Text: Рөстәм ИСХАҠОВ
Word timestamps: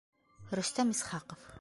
Рөстәм 0.61 0.95
ИСХАҠОВ 0.97 1.49